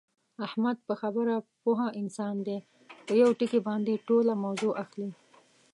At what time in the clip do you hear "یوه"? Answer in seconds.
3.21-3.33